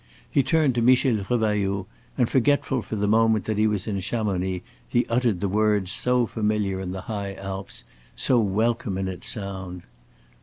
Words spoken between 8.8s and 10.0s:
in its sound.